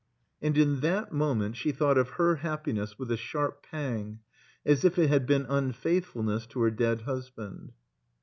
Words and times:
And 0.41 0.57
in 0.57 0.79
that 0.79 1.11
moment 1.13 1.55
she 1.57 1.71
thought 1.71 1.95
of 1.95 2.09
her 2.17 2.37
happiness 2.37 2.97
with 2.97 3.11
a 3.11 3.17
sharp 3.17 3.61
pang 3.61 4.21
as 4.65 4.83
if 4.83 4.97
it 4.97 5.09
had 5.09 5.27
been 5.27 5.45
unfaithfulness 5.47 6.47
to 6.47 6.61
her 6.63 6.71
dead 6.71 7.01
husband. 7.01 7.73